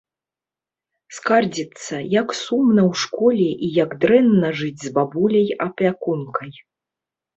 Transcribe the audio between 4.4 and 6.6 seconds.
жыць з бабуляй-апякункай.